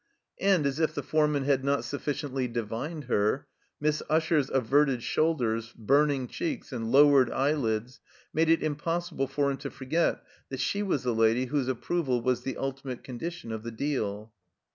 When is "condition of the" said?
13.03-13.69